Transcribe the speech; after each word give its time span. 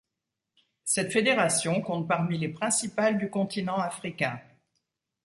Cette 0.83 1.13
fédération 1.13 1.79
compte 1.83 2.07
parmi 2.07 2.39
les 2.39 2.49
principales 2.49 3.19
du 3.19 3.29
continent 3.29 3.77
africain. 3.77 4.41